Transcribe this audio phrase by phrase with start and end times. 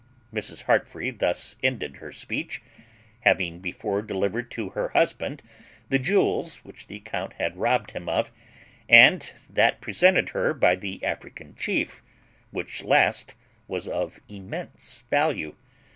[0.33, 0.63] Mrs.
[0.63, 2.59] Heartfree thus ended her speech,
[3.19, 5.43] having before delivered to her husband
[5.89, 8.31] the jewels which the count had robbed him of,
[8.89, 12.01] and that presented her by the African chief,
[12.49, 13.35] which last
[13.67, 15.53] was of immense value.